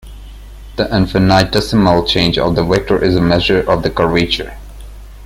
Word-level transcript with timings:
The 0.77 0.91
infinitesimal 0.97 2.07
change 2.07 2.39
of 2.39 2.55
the 2.55 2.63
vector 2.65 3.03
is 3.05 3.15
a 3.15 3.21
measure 3.21 3.59
of 3.69 3.83
the 3.83 3.91
curvature. 3.91 4.57